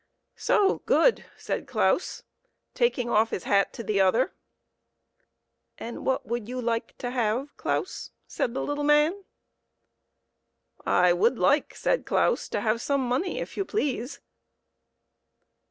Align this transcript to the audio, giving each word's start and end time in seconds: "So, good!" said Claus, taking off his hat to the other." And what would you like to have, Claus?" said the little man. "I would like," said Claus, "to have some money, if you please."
"So, 0.47 0.79
good!" 0.87 1.25
said 1.37 1.67
Claus, 1.67 2.23
taking 2.73 3.07
off 3.11 3.29
his 3.29 3.43
hat 3.43 3.71
to 3.73 3.83
the 3.83 4.01
other." 4.01 4.33
And 5.77 6.03
what 6.03 6.25
would 6.25 6.49
you 6.49 6.59
like 6.59 6.97
to 6.97 7.11
have, 7.11 7.55
Claus?" 7.55 8.09
said 8.27 8.55
the 8.55 8.63
little 8.63 8.83
man. 8.83 9.23
"I 10.87 11.13
would 11.13 11.37
like," 11.37 11.75
said 11.75 12.07
Claus, 12.07 12.49
"to 12.49 12.61
have 12.61 12.81
some 12.81 13.01
money, 13.07 13.39
if 13.39 13.55
you 13.55 13.63
please." 13.63 14.21